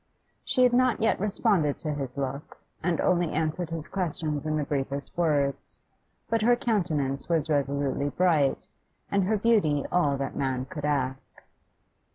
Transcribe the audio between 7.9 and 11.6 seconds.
bright, and her beauty all that man could ask.